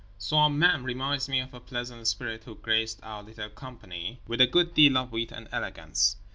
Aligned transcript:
Soi 0.17 0.49
même 0.49 0.83
reminds 0.83 1.29
me 1.29 1.41
of 1.43 1.53
a 1.53 1.59
pleasant 1.59 2.07
spirit 2.07 2.43
who 2.45 2.55
graced 2.55 2.99
our 3.03 3.21
little 3.21 3.49
company 3.51 4.19
with 4.25 4.41
a 4.41 4.47
good 4.47 4.73
deal 4.73 4.97
of 4.97 5.11
wit 5.11 5.31
and 5.31 5.47
elegance. 5.51 6.15